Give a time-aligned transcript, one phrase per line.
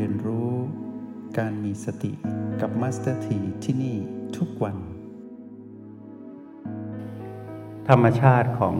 [0.00, 0.50] เรียนรู้
[1.38, 2.12] การมีสติ
[2.60, 3.96] กับมาสเตอร์ทีที่นี่
[4.36, 4.76] ทุกวัน
[7.88, 8.76] ธรรมชาติของ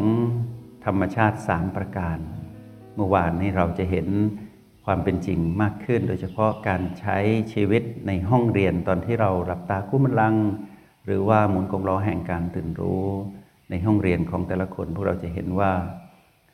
[0.86, 2.18] ธรรมชาติสามประการ
[2.94, 4.08] เมื่อวานนี้เราจะเห็น
[4.84, 7.18] ความเป็นจริงมากขึ้น โดยเฉพาะการใช้
[7.52, 10.36] ชีวิตในห้องเรียนตอนที่เราหลับตาคู้บัลลังก์
[11.06, 13.04] หรือว่าหมุนกงล้อแห่งการตื่นรู้
[13.70, 15.72] ในห้องเรียนของแต่ละคนพวกเราจะเห็นว่า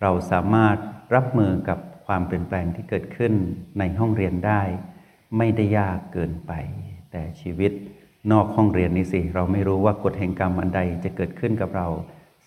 [0.02, 0.76] เราสามารถ
[1.14, 3.32] รับมือกับ ความเปลี่ยนแปลงที่เกิดขึ้น
[3.78, 4.62] ในห้องเรียนได้
[5.38, 6.52] ไม่ได้ยากเกินไป
[7.10, 7.72] แต่ชีวิต
[8.32, 11.88] นอกห้องเรียนนี่สิ เราไม่รู้ว่ากฎแห่งกรรมอันใดจะเกิดขึ้นกับเรา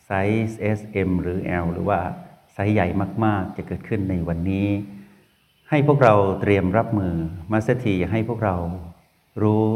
[0.05, 0.11] ไซ
[0.49, 1.99] ส์ S M หรือ L หรือว่า
[2.53, 2.87] ไซส์ใหญ่
[3.25, 4.67] มาก ๆ จะเกิดขึ้นในวันนี้
[5.69, 7.15] ให้พวกเราเตรียมรับมือ
[7.51, 8.55] มาสถีให้พวกเรา
[9.43, 9.67] รู้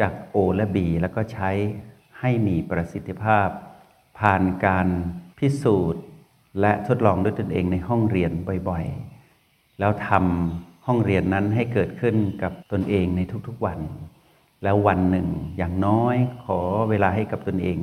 [0.00, 1.50] จาก O และ B แล้วก็ใช้
[2.20, 3.48] ให้มีประสิทธิภาพ
[4.18, 4.88] ผ่านการ
[5.38, 6.02] พิสูจน์
[6.60, 8.32] และทดลองด้วยตนเองในห้องเรียน
[8.68, 9.09] บ่อยๆ
[9.80, 13.78] แล้วทำห้องเรียนนั้นให้เกิดขึ้นกับตนเองในทุกๆวัน
[14.62, 17.78] แล้ววันหนึ่งอย่างน้อยขอเวลาให้กับตนเอง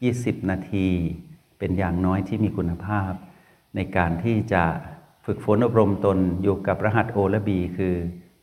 [0.00, 0.88] 20 นาที
[1.58, 3.12] เป็นอย่างน้อยที่มีคุณภาพ
[3.76, 4.62] ในการที่จะ
[5.26, 7.94] ฝึกฝนอบรมตนอยู่กับรหัส O และ B คือ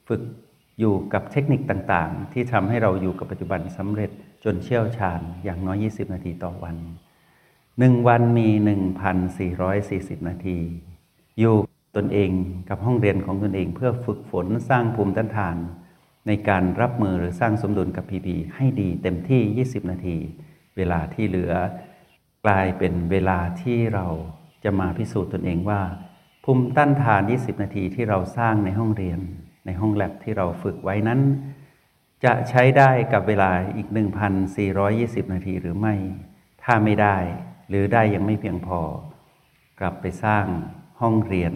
[0.07, 0.21] ฝึก
[0.79, 4.09] อยู่กับเทคนิคต่างๆ ที่ทำให้เราอยู่กับปัจจุบันสำเร็จ
[4.43, 6.75] จนเชี่ยวชาญอย่างน้อย 20 นาทีต่อวัน
[7.79, 8.49] หนึ่งวันมี
[9.39, 10.57] 1,440 นาที
[11.39, 11.55] อยู่
[11.97, 12.31] ตนเอง
[12.69, 15.57] กับห้องเรียนของตนเองเพื่อฝึกฝนสร้างภูมิต้านทาน
[16.27, 20.17] ในการรับมือหรือสร้างสมดุลกับพีพีให้ดีเต็มที่ 20 นาที
[20.77, 21.53] เวลาที่เหลือ
[22.45, 24.07] กลายเป็นเวลาที่เรา
[24.63, 25.81] จะมาพิสูจน์ตนเองว่า
[26.43, 29.19] ภูมิต้านทาน 20 นาทีที่เราสร้างในห้องเรียน
[29.65, 31.21] ในห้องแลบที่เราฝึกไว้นั้น
[32.25, 33.87] จะใช้ได้กับเวลาอีก
[34.61, 35.95] 1,420 นาทีหรือไม่
[36.63, 37.17] ถ้าไม่ได้
[37.69, 38.79] หรือได้ยังไม่เพียงพอ
[39.79, 40.45] กลับไปสร้าง
[41.01, 41.53] ห้องเรียน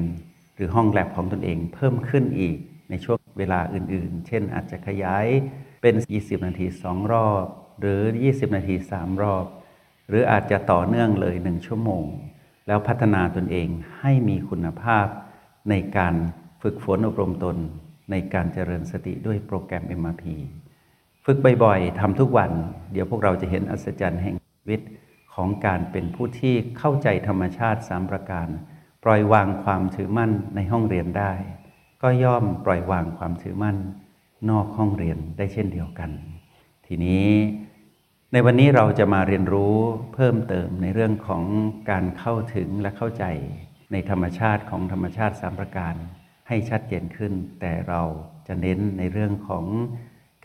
[0.62, 2.58] รือห้องแลบของตนเองเพิ่มขึ้นอีก
[2.90, 5.26] ในช่วงเวลาอื่นๆ เช่นอาจจะขยาย
[5.82, 7.46] เป็น 20 นาที 2 รอบ
[7.80, 9.46] หรือ 20 นาที 3 รอบ
[10.10, 12.06] หรืออาจจะต่อเนื่องเลย 1 ชั่วโมง
[12.68, 13.68] แล้วพัฒนาตนเอง
[14.00, 15.08] ให้มีคุณภาพ
[15.70, 16.16] ในการ
[16.62, 17.58] ฝึกฝนอบรมตน
[18.12, 20.24] ในการเจริญสติด้วยโปรแกรม MRP
[21.26, 22.52] ฝึกบ่อยๆทำทุกวัน
[22.92, 24.82] เดี๋ยวพวกเราจะเห็นอัศจรรย์แห่งชีวิต
[25.34, 28.48] ของการเป็นผู้ที่เข้าใจธรรมชาติสามประการ
[29.04, 31.32] ปล่อยวางความถือมั่นในห้องเรียนได้
[32.02, 33.78] ก็ย่อมปล่อยวางความถือมั่น
[34.50, 36.12] นอกห้องเรียนได้เช่นเดียวกัน
[36.88, 37.30] ทีนี้
[38.34, 39.76] ในวันนี้เราจะมาเรียนรู้
[40.14, 41.44] เพิ่มเติมในเรื่องของ
[41.90, 43.26] การเข้าถึงและเข้าใจ
[43.92, 45.96] ในธรรมชาติของธรรมชาติสามประการ
[46.48, 48.02] ให้ชัดเจนขึ้น แต่เรา
[48.48, 49.66] จะเน้นในเรื่องของ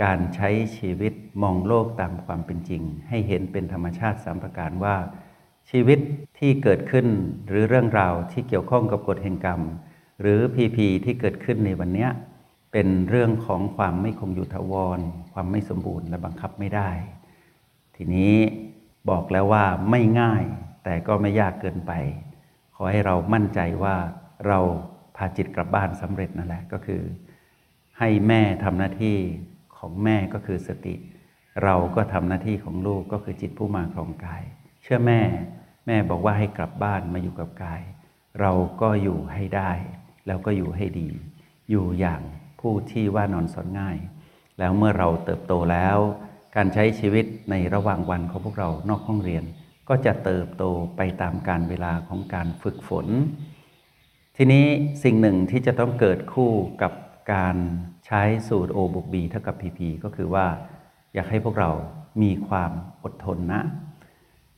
[0.03, 1.13] การใช้ชีวิต
[1.43, 4.97] มองโลกตามความเป็นจริง ให้เห็นเป็นธรรมชาติสามประการว่า
[5.71, 5.99] ชีวิต
[6.39, 7.07] ที่เกิดขึ้น
[7.47, 9.61] หรือเรื่องราวที่เกี่ยวข้องกับกฎแห่งกรรม
[10.21, 12.09] หรือพีพีที่เกิดขึ้นในวันนี้
[12.73, 15.01] เป็นเรื่องของความไม่คงอยู่ทวร
[15.33, 16.91] ความไม่สมบูรณ์และบังคับไม่ได้
[17.97, 18.35] ทีนี้
[19.11, 20.45] บอกแล้วว่าไม่ง่าย
[20.85, 21.93] แต่ก็ไม่ยากเกินไป
[22.75, 23.97] ขอให้เรามั่นใจว่า
[24.47, 24.59] เรา
[25.17, 27.03] พาจิตกลับบ้านสำเร็จนั่นแหละก็คือ
[27.99, 29.17] ให้แม่ทำหน้าที่
[29.79, 30.95] ของแม่ก็คือสติ
[31.65, 34.43] เราก็ทำหน้าที่ของลูกก็คือจิตผู้มาครองกาย
[34.89, 35.23] เชื่อแม่
[35.87, 37.83] แม่บอกว่าให้กลับบ้านมาอยู่กับกาย
[38.41, 39.71] เราก็อยู่ให้ได้
[40.27, 41.09] แล้วก็อยู่ให้ดี
[41.71, 42.23] อยู่อย่าง
[42.61, 43.97] ผู้ที่ว่านอนสอนง่าย
[44.59, 45.99] แล้วเมื่อเราเติบโตแล้ว
[46.57, 49.45] การใช้ชีวิตในระหว่างวันของพวกเรานอกห้องเรียน
[49.89, 50.65] ก็จะเติบโต
[50.97, 53.07] ไปตามการเวลาของการฝึกฝน
[54.37, 54.67] ทีนี้
[55.05, 56.93] สิ่งหนึ่งที่จะต้องเกิดคู่กับ
[57.33, 57.57] การ
[58.07, 60.47] ใช้สูตร O บวก B เท่ากับ PP ก็คือว่า
[61.15, 61.71] อยากให้พวกเรา
[62.23, 62.71] มีความ
[63.03, 63.63] อดทนนะ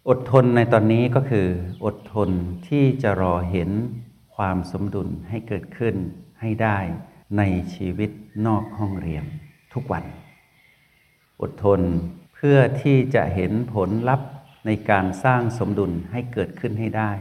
[0.09, 1.49] อดทนในตอนนี้ก็คือ
[1.85, 2.31] อดทน
[2.69, 3.71] ที่จะรอเห็น
[4.37, 5.95] ความสมดุลให้เกิดขึ้น
[6.41, 6.79] ให้ได้
[7.39, 7.43] ใน
[7.75, 8.11] ชีวิต
[8.47, 9.25] นอกห้องเรียน
[9.75, 10.05] ทุกวัน
[11.43, 11.81] อดทน
[12.35, 14.29] เพื่อที่จะเห็นผลลัพธ์
[14.67, 17.13] ในการสร้างสมดุลให้เกิดขึ้นให้ได้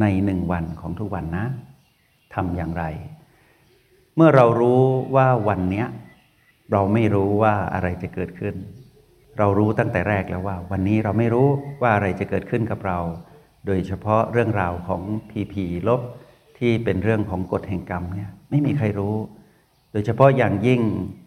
[0.00, 1.46] ในหนึ่งวันของทุกวันนะ
[2.34, 2.84] ทำอย่างไร
[4.16, 4.82] เมื่อเรารู้
[5.16, 5.84] ว่าวันนี้
[6.72, 8.56] เราไม่รู้ว่าอะไรจะเกิดขึ้น
[9.38, 11.48] เรารู้ตั้งแต่แรกแล้วว่า วันนี้เราไม่รู้
[11.82, 12.98] ว่าอะไรจะเกิดขึ้นกับเรา
[13.66, 16.00] โดยเฉพาะเรื่องราวของผีผีลบ
[16.58, 19.16] ที่เป็นเรื่องของกฎแห่งกรรมเนี่ยไม่มีใครรู้
[19.92, 20.80] โดยเฉพาะอย่างยิ่ง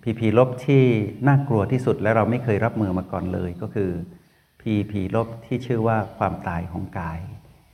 [0.04, 0.84] ผีผีลบที่
[1.28, 3.90] น่ากลัวที่สุดและเราไม่เคยรับมือมาก่อนเลยก็คือ
[4.62, 7.20] ผีผีลบที่ชื่อว่าความตายของกาย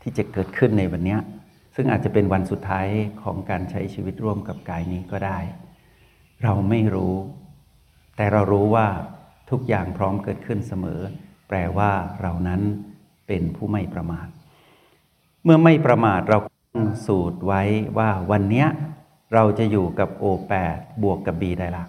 [0.01, 1.18] ที่จะเกิดขึ้นในวันนี้
[1.75, 2.88] ซึ่งอาจจะเป็นวันสุดท้าย
[3.24, 5.40] ของการใช้ชีวิตร่วมกับกายนี้ก็ได้
[6.44, 7.16] เราไม่รู้
[8.16, 8.88] แต่เรารู้ว่า
[9.50, 11.02] ทุกอย่างพร้อมเกิดขึ้นเสมอ
[11.48, 11.92] แปลว่า
[12.22, 12.62] เรานั้น
[13.28, 14.28] เป็นผู้ไม่ประมาท
[15.44, 16.38] เมื่อไม่ประมาทเรา
[16.74, 17.62] ต้องสูตรไว้
[17.98, 18.66] ว่าวันนี้
[19.34, 21.86] เราจะอยู่กับ O8 บวกกับ B ได้ละ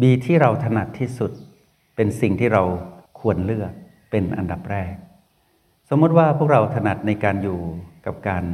[0.00, 1.32] B ที่เราถนัดที่สุด
[1.96, 2.62] เป็นสิ่งที่เรา
[3.20, 3.72] ควรเลือก
[4.10, 4.94] เป็นอันดับแรก
[5.90, 7.60] สมมติว่าพวกเราถนัดในการอยู่
[8.06, 8.44] กับการ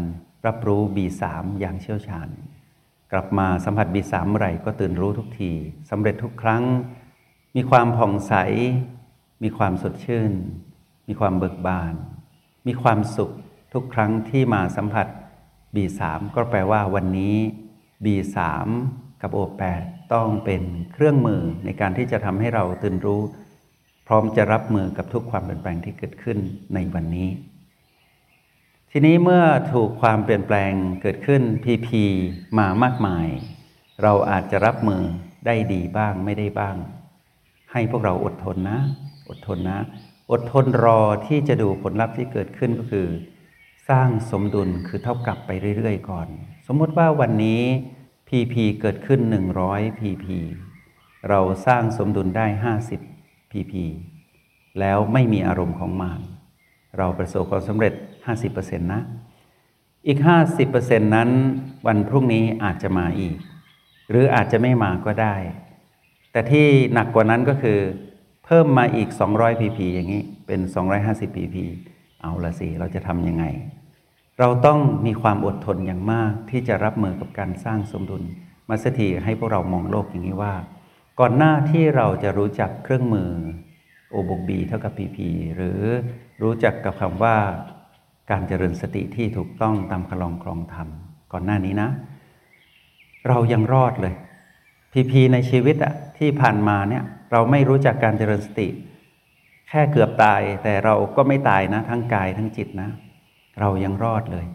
[0.47, 1.23] รับรู้ B3
[1.61, 2.29] อย่างเชี่ยวชาญ
[3.13, 5.53] กลับมาสัมผัส B3 เมื่อไหร่ก็ตื่นรู้ทุกที
[5.91, 6.63] สำเร็จทุกครั้ง
[7.57, 8.35] มีความผ่องใส
[9.43, 10.33] มีความสดชื่น
[11.09, 11.95] มีความเบิกบาน
[12.67, 13.33] มีความสุข
[13.73, 15.07] ทุกครั้งที่มาสัมผัส
[15.75, 16.01] B3
[16.35, 17.37] ก็แปลว่าวันนี้
[18.05, 18.39] B3
[19.23, 19.83] กับ O8
[20.15, 20.63] ต้องเป็น
[20.93, 23.23] เครื่องมือในการที่จะทำให้เราตื่นรู้
[24.07, 26.39] พร้อมจะรับมือกับทุกความเปลี่ยนแปลงที่เกิดขึ้น
[26.75, 27.29] ในวันนี้
[28.91, 30.73] ทีนี้เมื่อถูกความเปลี่ยนแปลง
[31.03, 31.89] เกิดขึ้น PP
[32.59, 33.27] มามากมาย
[34.03, 35.03] เราอาจจะรับมือ
[35.47, 36.77] ได้ดีบ้างไม่ได้บ้าง
[37.73, 38.79] ให้พวกเราอดทนนะ
[39.29, 39.79] อดทนนะ
[40.31, 43.09] อดทนรอที่จะดูผลลัพธ์ที่เกิดขึ้นก็คือ
[43.89, 46.29] สร้างสมดุลคือเท่ากับไปเรื่อยๆ ก่อน
[46.67, 47.63] สมมติว่าวันนี้
[48.29, 49.21] PP เกิดขึ้น
[49.61, 50.27] 100 PP
[51.29, 52.47] เราสร้างสมดุลได้
[53.01, 53.73] 50 PP
[54.81, 56.21] แล้วไม่มีอารมณ์ของมาร
[56.99, 57.93] เราประสบความสำเร็จ
[58.39, 59.03] 50%นะ
[60.07, 60.19] อีก
[60.67, 61.31] 50%นั้น
[61.87, 63.37] วันพรุ่งนี้อาจจะมาอีก
[64.11, 65.37] หรืออาจจะไม่มาก็ได้
[66.33, 67.79] แต่ที่หนักกว่านั้นก็คือ
[68.45, 70.61] เพิ่มมาอีก 200 pp อย่างนี้เป็น
[70.99, 71.57] 250 pp
[72.23, 73.45] เอาละสิ เราจะทำยังไง
[74.39, 78.23] เราต้องมีความอดทนอย่างมากที่จะรับมือกับการสร้างสมดุล
[78.69, 80.55] มาสถีให้พวกเรามองโลกอย่างนี้ว่า
[81.21, 83.31] ก่อนหน้าที่เราจะรู้จักเครื่องมือ
[84.13, 85.19] O บวก B เท่ากับ PP
[85.57, 85.81] หรือ
[86.43, 87.37] รู้จักกับคำว่า
[88.31, 90.89] การเจริญสติที่ถูกต้องตามคลองครองธรรม
[91.33, 91.89] ก่อนหน้านี้นะ
[93.29, 94.15] เรายังรอดเลย
[94.93, 98.69] พีพีในชีวิตอะที่ผ่านมาเนี่ยเราไม่รู้จักการเจริญสติ
[99.69, 102.91] แค่เกือบตายแต่เราก็ไม่ตายนะ ทั้งกายทั้งจิตนะ
[103.61, 104.47] เรายังรอดเลย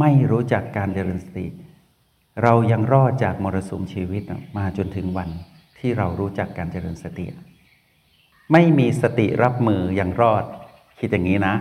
[0.00, 1.46] ไม่รู้จักการเจริญสติ
[2.42, 4.22] เรายังรอดจากมรสุมชีวิต
[4.56, 5.28] มาจนถึงวัน
[5.78, 7.26] ที่เรารู้จักการเจริญสติ
[8.52, 10.44] ไม่มีสติรับมือยังรอด
[10.98, 11.54] คิดอย่างนี้นะ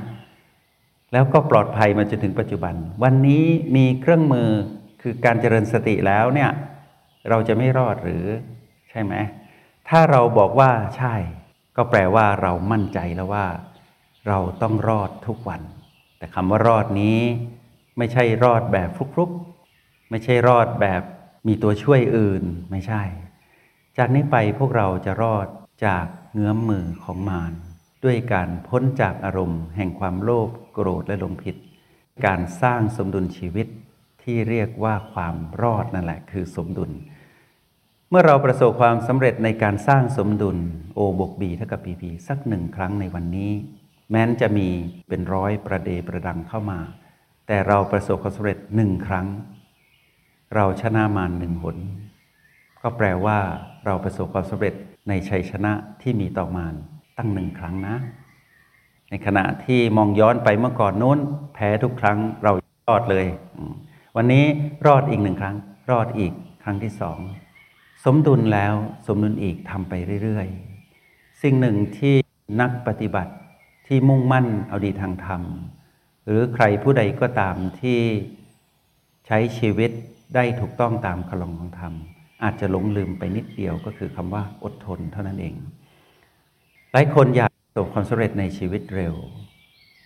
[1.14, 3.46] แล้วก็ปลอดภัยมาจนถึงปัจจุบัน วันนี้
[3.76, 4.50] มีเครื่องมือ
[5.02, 6.52] คือการเจริญสติแล้วเนี่ย
[7.30, 8.26] เราจะไม่รอดหรือ
[8.90, 9.14] ใช่ไหม
[9.90, 11.16] ถ้าเราบอกว่าใช่
[11.78, 13.46] ก็แปลว่าเรามั่นใจแล้วว่า
[14.28, 15.62] เราต้องรอดทุกวัน
[16.18, 17.20] แต่คำว่ารอดนี้
[17.98, 21.02] ไม่ใช่รอดแบบฟลุกๆ ไม่ใช่รอดแบบ
[21.48, 23.04] มีตัวช่วยอื่นไม่ใช่
[23.98, 25.48] จากนี้ไปพวกเราจะรอด
[25.86, 27.54] จากเงื้อมมือของมาร
[28.04, 31.56] ด้วยการพ้นจากอารมณ์แห่งความโลภโกรธและหลงผิด
[32.26, 33.68] การสร้างสมดุลชีวิต
[34.24, 36.92] ที่เรียกว่าความรอดนั่นแหละคือสมดุล
[38.16, 40.58] มื่อเราประสบความสำเร็จในการสร้างสมดุล
[40.98, 43.52] O บวก B เท่ากับ PP สักหนึ่งครั้งในวันนี้
[44.12, 44.68] แม้นจะมี
[45.10, 46.80] เป็นร้อยประเดประดังเข้ามา
[47.48, 49.28] แต่เราประสบความสำเร็จหนึ่งครั้ง
[50.56, 51.78] เราชนะมารหนึ่งหน
[52.82, 53.40] ก็แปลว่า
[53.86, 54.74] เราประสบความสำเร็จ
[55.10, 55.72] ในชัยชนะ
[56.02, 56.74] ที่มีต่อมาร
[57.18, 57.96] ตั้งหนึ่งครั้งนะ
[59.10, 61.20] ในขณะที่มองย้อนไปเมื่อก่อนนู้น
[61.54, 62.52] แพ้ทุกครั้งเรา
[62.88, 63.26] รอดเลย
[64.16, 64.46] วันนี้
[64.88, 65.56] รอดอีกหนึ่งครั้ง
[65.92, 66.34] รอดอีก
[66.64, 67.20] ครั้งที่สอง
[68.06, 68.74] สมดุลแล้ว
[69.08, 72.16] สมดุลอีกทำไปเรื่อยๆ สิ่งหนึ่งที่
[72.62, 73.34] นักปฏิบัติ
[73.88, 75.42] ที่มุ่งมั่นเอาดีทางธรรม
[76.26, 78.00] หรือใครผู้ใดก็ตามที่
[79.28, 79.92] ใช้ชีวิต
[80.36, 81.94] ได้ถูกต้องตามคลองของธรรม
[82.44, 85.56] อาจจะหลงลืมไปนิดเดียวก็คือคำว่าอดทนเท่านั้นเอง
[86.92, 89.16] หลายคนอยากประสบความสำเร็จในชีวิตเร็ว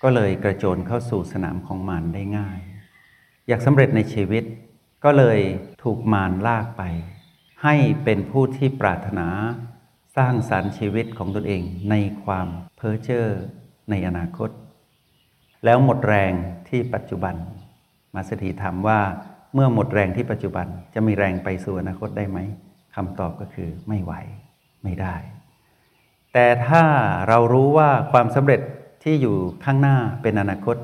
[0.03, 2.59] ก็เลยกระโจนเข้าสู่สนามของมารได้ง่าย
[3.47, 4.43] อยากสำเร็จในชีวิต
[5.03, 5.39] ก็เลย
[5.83, 6.83] ถูกมารลากไป
[7.63, 9.27] ให้เป็นผู้ที่ปรารถนา
[10.17, 12.47] สร้างสารรค์ชีวิตของตนเองในความ
[12.77, 13.25] เพ้อเจ้อ
[13.89, 14.49] ในอนาคต
[15.65, 16.33] แล้วหมดแรง
[16.69, 17.35] ที่ปัจจุบัน
[18.15, 18.99] มาสถีถามว่า
[19.53, 22.39] เมื่อหมดแรงที่ปัจจุบันจะมีแรงไปสู่อนาคตได้ไหม
[22.95, 24.13] คำตอบก็คือไม่ไหว
[24.83, 25.15] ไม่ได้
[26.33, 26.83] แต่ถ้า
[27.27, 28.61] เรารู้ว่าความสำเร็จ
[29.03, 29.35] ที่อยู่
[29.65, 30.77] ข้างหน้าเป็นอนาคต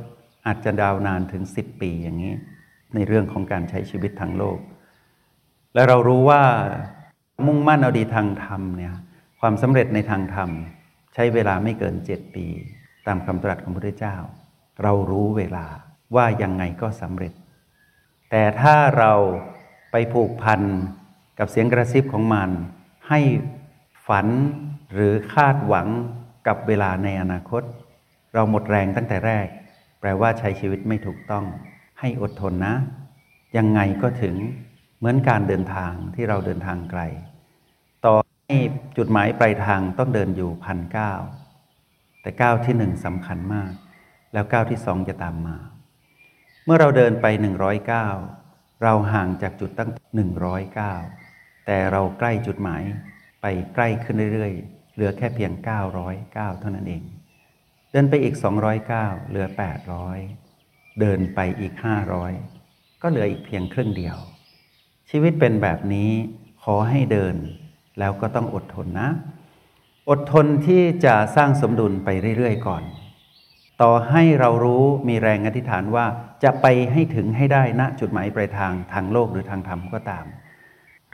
[0.46, 2.34] อาจจะดาวนานถึง 10 ปีอย่างนี้
[2.96, 4.58] ในเรื่องของการใช้ชีวิตทางโลก
[5.74, 6.44] และเรารู้ว่า
[7.46, 8.94] มุ่งมั่นเอาดีทางธรรมเนี่ย
[9.40, 10.50] ความสำเร็จในทางธรรม
[11.14, 12.46] ใช้เวลาไม่เกิน7ปี
[13.08, 14.16] ตามคำตรัสของพระพุทธเจ้า
[14.84, 15.66] เรารู้เวลา
[16.16, 17.34] ว่ายังไงก็สำเร็จ
[18.32, 19.14] แต่ถ้าเรา
[19.92, 20.62] ไปผูกพัน
[21.40, 22.50] กับเสียงกระซิบของมัน
[23.10, 23.20] ให้
[24.08, 24.28] ฝัน
[24.94, 25.88] หรือคาดหวัง
[26.48, 27.64] กับเวลาในอนาคต
[28.34, 29.48] เราหมดแรงตั้งแต่แรก
[30.00, 31.46] แปลว่าใช้ชีวิตไม่ถูกต้อง
[32.00, 32.76] ให้อดทนนะ
[33.58, 34.36] ยังไงก็ถึง
[35.04, 37.02] เหมือนการเดินทางที่เราเดินทางไกล
[38.06, 38.58] ต่อให้
[38.98, 41.14] จุดหมายปลายทางต้องเดินอยู่พันเก้า
[42.22, 43.72] แต่ก้าวที่หนึ่งสำคัญมาก
[44.34, 45.58] แล้วก้าวที่สองจะตามมา
[46.66, 48.08] เมื่อเราเดินไปหนึ่งร้อยก้า
[48.84, 49.92] เราห่างจากจุดตั้ง
[50.78, 52.82] 109แต่เราใกล้จุดหมาย
[53.42, 53.46] ไป
[53.76, 55.52] ใกล้ขึ้นเรื่อยๆ เหลือแค่เพียง
[56.06, 57.04] 909 เท่านั้นเอง
[57.92, 58.36] เดินไปอีก
[58.82, 59.48] 209 เหลือ
[60.24, 61.74] 800 เดินไปอีก
[62.38, 64.18] 500 ก็เหลืออีกเพียงครึ่งเดียว
[65.16, 66.12] ชีวิตเป็นแบบนี้
[66.64, 67.36] ขอให้เดิน
[68.00, 69.10] แล้วก็ต้องอดทนนะ
[70.10, 72.84] อดทนที่จะสร้างสมดุลไปเรื่อยๆก่อน
[73.82, 76.06] ต่อให้เรารู้มีแรงอธิษฐานว่า
[76.44, 80.26] จะไปให้ถึงให้ได้ณจุดหมายปลายทางทางโลกหรือทางธรรมก็ตาม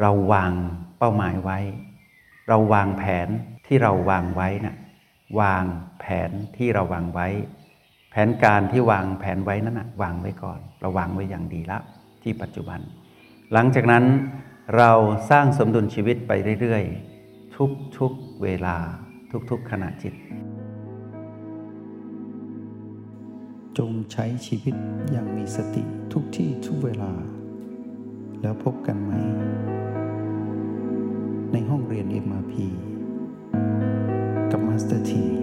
[0.02, 0.52] เราวาง
[1.00, 1.60] เป้าหมายไว้
[2.48, 3.28] เราวางแผน
[3.68, 4.76] ที่เราวางไว้นะ่ะ
[5.42, 5.66] วาง
[6.00, 7.28] แผนที่เราวางไว้
[8.12, 11.82] แผนการที่วางแผนไว้นั้นนะวางไว้ก่อน เราวางไว้อย่างดีแล้ว
[12.22, 12.82] ที่ปัจจุบัน
[13.54, 14.06] หลังจากนั้น
[14.78, 14.92] เรา
[15.30, 17.56] สร้างสมดุลชีวิตไปเรื่อยๆ
[17.98, 18.78] ทุกๆเวลา
[19.50, 20.14] ทุกๆขณะจิต
[23.78, 24.76] จงใช้ชีวิต
[25.12, 27.12] อย่างมีสติทุกที่ทุกเวลา
[28.42, 29.12] แล้วพบกันใหม่
[31.52, 32.54] ในห้องเรียน MRP
[34.52, 35.39] กับมาสเตอร์ที